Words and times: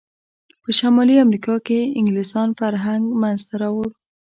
په 0.61 0.69
شمالي 0.77 1.15
امریکا 1.25 1.55
کې 1.67 1.79
انګلسان 1.99 2.49
فرهنګ 2.59 3.03
منځته 3.21 3.53
راوړ. 3.61 3.89